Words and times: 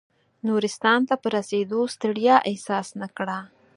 نورستان 0.47 0.99
ته 1.09 1.15
په 1.21 1.27
رسېدو 1.35 1.79
ستړیا 1.95 2.35
احساس 2.49 2.87
نه 3.01 3.07
کړه. 3.17 3.39